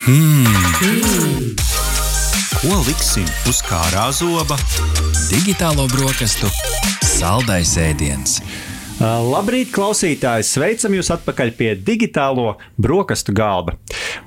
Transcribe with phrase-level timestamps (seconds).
[0.00, 0.46] Hmm.
[2.56, 4.56] Ko liksim uz kārā zoba?
[5.28, 6.48] Digitālo brokastu
[7.04, 8.38] saldais ēdiens.
[9.00, 10.44] Labrīt, klausītāji!
[10.44, 13.76] Sveicam jūs atpakaļ pie digitālo brokastu galda.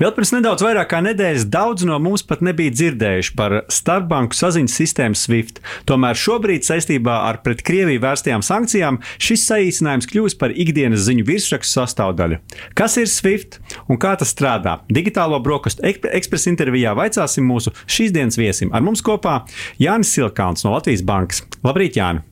[0.00, 4.76] Vēl pirms nedaudz vairāk kā nedēļas daudz no mums pat nebija dzirdējuši par starpbanku saziņas
[4.80, 5.60] sistēmu SWIFT.
[5.88, 11.80] Tomēr šobrīd saistībā ar pret Krieviju vērstajām sankcijām šis saīsinājums kļūst par ikdienas ziņu virsrakstu
[11.80, 12.40] sastāvdaļu.
[12.76, 13.61] Kas ir SWIFT
[13.92, 14.78] un kā tas strādā?
[14.92, 18.72] Digitālo brokastu ekspresa intervijā vaicāsim mūsu šīs dienas viesim.
[18.72, 19.42] Ar mums kopā
[19.82, 21.44] Jānis Silkāns no Latvijas Bankas.
[21.64, 22.24] Labrīt, Jāni!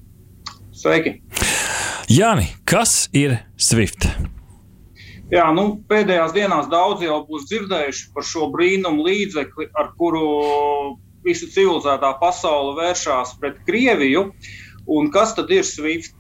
[0.80, 1.18] Sveiki!
[2.10, 4.08] Jāni, kas ir Swift?
[5.30, 10.24] Jā, nu, pēdējās dienās daudz jau būs dzirdējuši par šo brīnumu līdzekli, ar kuru
[11.22, 14.30] visa civilizētā pasaule vēršas pret Krieviju.
[14.90, 16.16] Un kas tad ir Swift?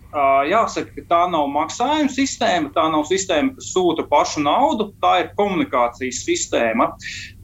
[0.50, 5.28] Jāsaka, ka tā nav maksājuma sistēma, tā nav sistēma, kas sūta pašu naudu, tā ir
[5.38, 6.88] komunikācijas sistēma,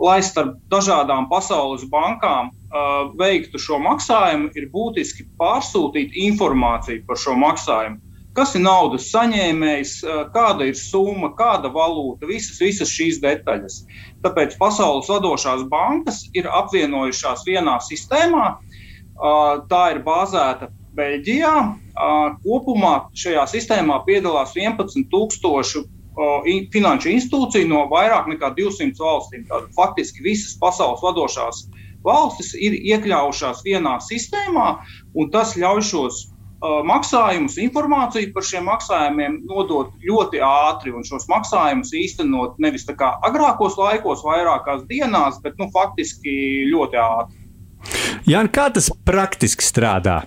[0.03, 2.51] lai starp dažādām pasaules bankām
[3.19, 8.03] veiktu šo maksājumu, ir būtiski pārsūtīt informāciju par šo maksājumu
[8.37, 9.93] kas ir naudas saņēmējs,
[10.35, 13.79] kāda ir summa, kāda valūta, visas, visas šīs detaļas.
[14.25, 18.51] Tāpēc pasaules vadošās bankas ir apvienojušās vienā sistēmā.
[19.71, 21.55] Tā ir bāzēta Beļģijā.
[22.45, 25.85] Kopumā šajā sistēmā piedalās 11,000
[26.73, 29.45] finanšu institūciju no vairāk nekā 200 valstīm.
[29.51, 31.67] Tātad faktiski visas pasaules vadošās
[32.07, 34.71] valstis ir iekļaujušās vienā sistēmā,
[35.19, 36.23] un tas ļauj šos
[36.89, 43.13] maksājumus, informāciju par šiem maksājumiem nodot ļoti ātri un šos maksājumus īstenot nevis tā kā
[43.29, 47.46] agrākos laikos, vairākās dienās, bet nu, faktiski ļoti ātri.
[48.27, 50.25] Jā, kā tas praktiski strādā?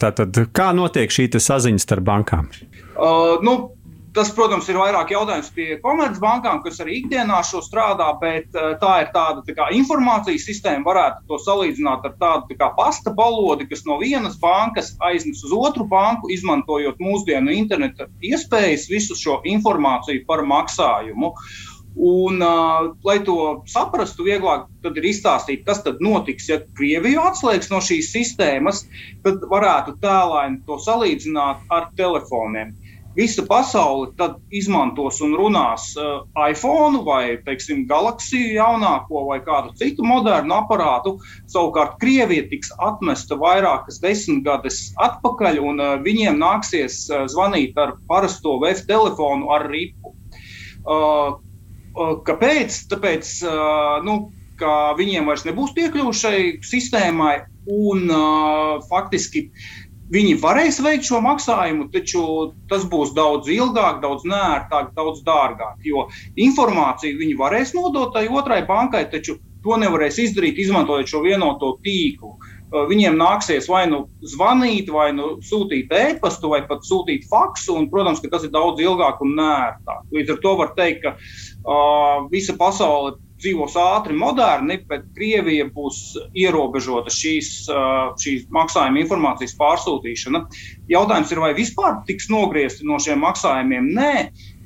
[0.00, 2.48] Tātad, kā notiek šī saziņa starp bankām?
[2.96, 3.72] Uh, nu,
[4.12, 8.98] Tas, protams, ir vairāk jautājums pie komercbankām, kas arī ikdienā šo strādā, bet uh, tā
[9.00, 10.84] ir tāda tā kā, informācijas sistēma.
[10.84, 15.88] Varētu to salīdzināt ar tādu tā pasta balodi, kas no vienas bankas aiznes uz otru
[15.88, 21.32] banku, izmantojot mūsdienu interneta iespējas, visu šo informāciju par maksājumu.
[21.92, 23.36] Un, uh, lai to
[23.68, 28.86] saprastu, vieglāk ir izstāstīt, kas tad notiks, ja Krievija atslēgs no šīs sistēmas,
[29.26, 32.72] tad varētu tēlēni to salīdzināt ar telefoniem
[33.16, 40.06] visa pasaule tad izmantos un runās uh, iPhone vai, teiksim, Galaxiju jaunāko vai kādu citu
[40.06, 41.16] modernu aparātu.
[41.52, 48.58] Savukārt Krievija tiks atmesta vairākas desmitgades atpakaļ, un uh, viņiem nāksies uh, zvanīt ar parasto
[48.62, 50.16] VF telefonu ar ripu.
[50.82, 51.40] Uh,
[52.26, 52.78] kāpēc?
[52.92, 53.30] Tāpēc,
[54.06, 54.16] nu,
[54.60, 57.36] ka viņiem vairs nebūs piekļuvuši šai sistēmai,
[57.70, 58.12] un
[58.90, 59.48] faktiski
[60.12, 62.22] Viņi varēs veikt šo maksājumu, taču
[62.68, 65.78] tas būs daudz ilgāk, daudz nērtāk, daudz dārgāk.
[65.88, 66.02] Jo
[66.36, 72.34] informāciju viņi varēs nodot tai otrai bankai, taču to nevarēs izdarīt, izmantojot šo vienoto tīklu.
[72.34, 77.76] Uh, viņiem nāksies vai nu zvanīt, vai nu sūtīt e-pastu, vai pat sūtīt faksu.
[77.78, 80.06] Un, protams, ka tas ir daudz ilgāk un nērtāk.
[80.14, 86.00] Līdz ar to var teikt, ka uh, visa pasaule dzīvos ātri, moderni, bet Krievija būs
[86.38, 87.50] ierobežota šīs,
[88.22, 90.44] šīs maksājuma informācijas pārsūtīšana.
[90.92, 93.92] Jautājums ir, vai vispār tiks nogriezti no šiem maksājumiem?
[93.98, 94.14] Nē,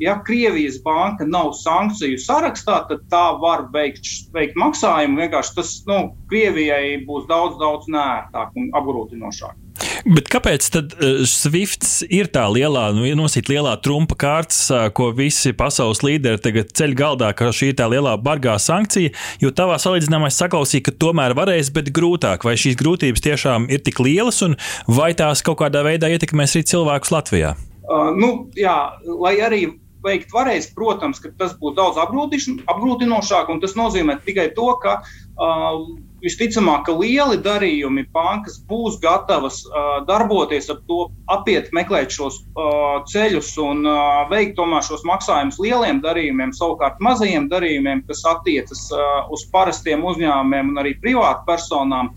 [0.03, 5.21] ja Krievijas banka nav sankciju sarakstā, tad tā var veikt, veikt maksājumu.
[5.25, 6.01] Vienkārši tas nu,
[6.31, 9.66] Krievijai būs daudz, daudz nērtāk un apgrūtinošāk.
[10.07, 15.11] Bet kāpēc tad uh, Swifts ir tā lielā, nu, nosīt lielā trumpa kārtas, uh, ko
[15.17, 19.79] visi pasaules līderi tagad ceļ galdā, ka šī ir tā lielā bargā sankcija, jo tavā
[19.83, 22.47] salīdzinājumā es saklausīju, ka tomēr varēs, bet grūtāk.
[22.47, 26.69] Vai šīs grūtības tiešām ir tik lielas un vai tās kaut kādā veidā ietekmēs arī
[26.73, 27.57] cilvēkus Latvijā?
[27.87, 28.77] Uh, nu, jā,
[29.07, 29.67] lai arī
[30.07, 35.81] veikt varēs, protams, ka tas būs daudz apgrūtinošāk, un tas nozīmē tikai to, ka uh,
[36.27, 42.99] visticamāk, ka lieli darījumi bankas būs gatavas uh, darboties ar to, apiet, meklēt šos uh,
[43.11, 49.25] ceļus un uh, veikt tomēr šos maksājumus lieliem darījumiem, savukārt mazajiem darījumiem, kas attiecas uh,
[49.33, 52.13] uz parastiem uzņēmumiem un arī privātpersonām.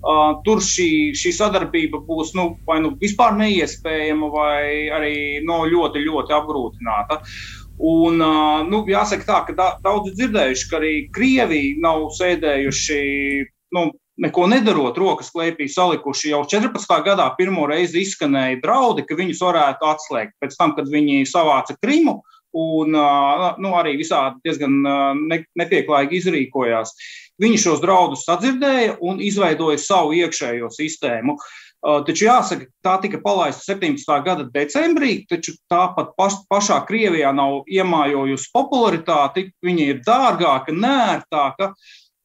[0.00, 4.60] Uh, tur šī, šī sadarbība būs nu, vai nu vispār neiespējama, vai
[4.96, 7.20] arī no, ļoti, ļoti apgrūtināta.
[7.20, 8.20] Uh, Un,
[8.68, 13.00] nu, jāsaka, tā, ka daudzi dzirdējuši, ka arī Krievija nav sēdējuši.
[13.74, 13.90] Nu,
[14.20, 16.34] Neko nedarot, rokas klēpī salikuši.
[16.34, 16.90] Jau 14.
[17.06, 20.34] gadā pirmo reizi izskanēja draudi, ka viņus varētu atslēgt.
[20.42, 22.18] Pēc tam, kad viņi savāca Krimu
[22.52, 24.74] un nu, arī visādi diezgan
[25.56, 26.92] nepieklājīgi izrīkojās,
[27.40, 31.38] viņi šos draudus sadzirdēja un izveidoja savu iekšējo sistēmu.
[31.80, 34.10] Taču jāsaka, tā tika palaista 17.
[34.26, 39.46] gada decembrī, taču tāpat paš, pašā Krievijā nav iemājojusi popularitāti.
[39.64, 41.70] Viņa ir dārgāka, nērtāka.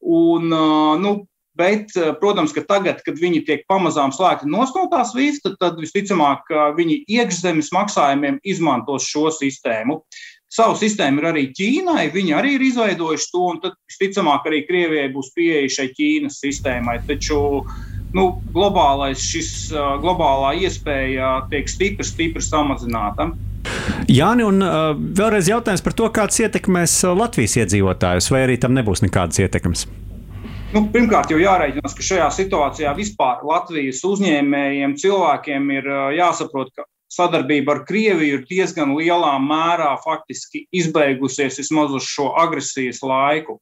[0.04, 0.52] Un,
[1.00, 1.14] nu,
[1.56, 7.02] Bet, protams, ka tagad, kad viņi tiek pamazām slēgti no tās vīzes, tad visticamāk viņi
[7.16, 10.02] iekšzemes maksājumiem izmantos šo sistēmu.
[10.52, 15.08] Savu sistēmu ir arī Ķīnai, viņi arī ir izveidojuši to, un tad visticamāk arī Krievijai
[15.14, 17.00] būs pieeja šai Ķīnas sistēmai.
[17.08, 17.40] Taču
[18.14, 23.32] nu, globālais, šis, globālā iespēja tiek stipri, stipri samazināta.
[24.06, 29.02] Jāni, un uh, vēlreiz jautājums par to, kāds ietekmēs Latvijas iedzīvotājus, vai arī tam nebūs
[29.02, 29.88] nekādas ietekmes?
[30.74, 37.76] Nu, pirmkārt, jau jārēķinās, ka šajā situācijā vispār Latvijas uzņēmējiem, cilvēkiem ir jāsaprot, ka sadarbība
[37.76, 43.60] ar Krieviju ir diezgan lielā mērā faktiski izbeigusies vismaz uz šo agresijas laiku.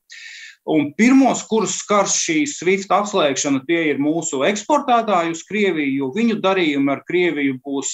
[0.64, 6.38] Un pirmos, kurus skars šī SWIFT atslēgšana, tie ir mūsu eksportētāji uz Krieviju, jo viņu
[6.40, 7.90] darījumi ar Krieviju būs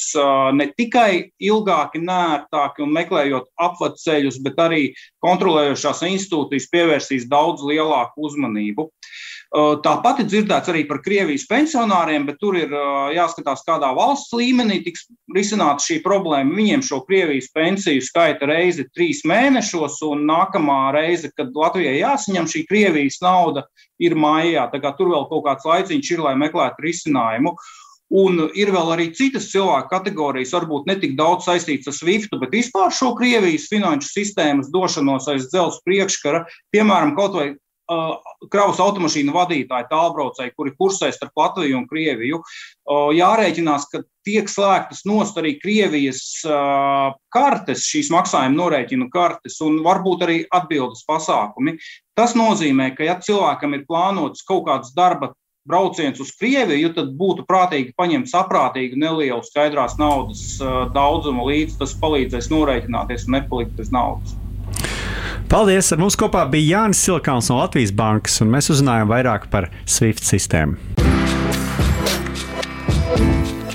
[0.54, 4.84] ne tikai ilgāki, nērtāki un meklējot apveceļus, bet arī
[5.26, 8.86] kontrolējošās institūcijas pievērsīs daudz lielāku uzmanību.
[9.50, 12.70] Tāpat ir dzirdēts arī par Krievijas pensionāriem, bet tur ir
[13.16, 16.54] jāskatās, kādā valsts līmenī tiks risināta šī problēma.
[16.54, 22.62] Viņiem šo Krievijas pensiju skaita reizi trīs mēnešos, un nākamā reize, kad Latvijai jāsaņem šī
[22.68, 23.64] Krievijas nauda,
[23.98, 24.68] ir maijā.
[24.70, 27.56] Tur vēl kaut kāds laiciņš ir, lai meklētu risinājumu.
[28.10, 32.54] Un ir vēl arī citas cilvēku kategorijas, varbūt ne tik daudz saistītas ar SWIFT, bet
[32.54, 36.40] vispār šo Krievijas finanšu sistēmas došanos aiz dzelzceļa priekškara.
[36.74, 37.48] Piemēram, kaut vai
[38.50, 42.40] kravas automašīnu vadītāji, tālbraucēji, kuri kursē starp Latviju un Krieviju.
[43.16, 46.22] Jārēķinās, ka tiek slēgtas nost arī Krievijas
[47.34, 51.78] kartes, šīs maksājuma norēķinu kartes, un varbūt arī atbildes pasākumi.
[52.18, 55.32] Tas nozīmē, ka, ja cilvēkam ir plānots kaut kāds darba
[55.68, 60.44] brauciens uz Krieviju, tad būtu prātīgi paņemt saprātīgu, nelielu skaidrās naudas
[60.94, 61.78] daudzumu līdzi.
[61.82, 64.36] Tas palīdzēs norēķināties un nepalikt bez naudas.
[65.50, 65.88] Paldies!
[65.90, 70.22] Ar mums kopā bija Jānis Silkāns no Latvijas Bankas, un mēs uzzinājām vairāk par SWIFT
[70.28, 70.78] sistēmu.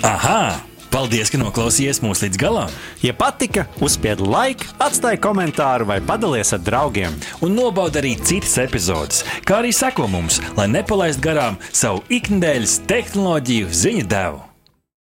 [0.07, 0.61] Aha!
[0.93, 2.71] Paldies, ka noklausījāties mūsu līdz galam!
[3.03, 7.19] Ja patika, uzspiediet laiku, atstājiet komentāru vai padalieties ar draugiem.
[7.43, 13.75] Un nobaudiet arī citas epizodes, kā arī sekot mums, lai nepalaistu garām savu ikdienas tehnoloģiju
[13.83, 14.54] ziņu devumu.